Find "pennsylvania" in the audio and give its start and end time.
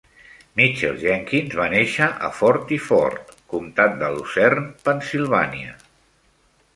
4.89-5.77